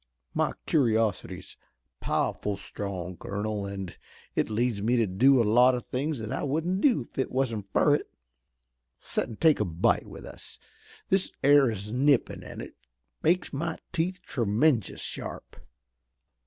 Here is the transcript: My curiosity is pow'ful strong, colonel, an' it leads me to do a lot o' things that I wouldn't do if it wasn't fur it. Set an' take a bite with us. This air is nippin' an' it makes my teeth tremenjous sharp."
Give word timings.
My 0.33 0.53
curiosity 0.65 1.37
is 1.37 1.55
pow'ful 1.99 2.57
strong, 2.57 3.17
colonel, 3.17 3.67
an' 3.67 3.91
it 4.35 4.49
leads 4.49 4.81
me 4.81 4.95
to 4.97 5.05
do 5.05 5.39
a 5.39 5.43
lot 5.45 5.75
o' 5.75 5.79
things 5.79 6.17
that 6.17 6.31
I 6.31 6.41
wouldn't 6.41 6.81
do 6.81 7.03
if 7.11 7.19
it 7.19 7.31
wasn't 7.31 7.71
fur 7.71 7.93
it. 7.93 8.09
Set 8.99 9.29
an' 9.29 9.35
take 9.35 9.59
a 9.59 9.65
bite 9.65 10.07
with 10.07 10.25
us. 10.25 10.57
This 11.09 11.31
air 11.43 11.69
is 11.69 11.91
nippin' 11.91 12.43
an' 12.43 12.61
it 12.61 12.73
makes 13.21 13.53
my 13.53 13.77
teeth 13.91 14.19
tremenjous 14.25 15.01
sharp." 15.01 15.55